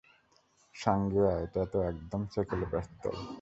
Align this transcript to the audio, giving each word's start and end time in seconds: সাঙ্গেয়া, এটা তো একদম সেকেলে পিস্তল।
সাঙ্গেয়া, 0.75 1.31
এটা 1.39 1.65
তো 1.65 1.77
একদম 1.81 2.21
সেকেলে 2.25 2.65
পিস্তল। 2.71 3.15